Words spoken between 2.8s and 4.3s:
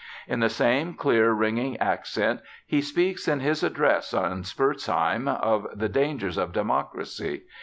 speaks in his address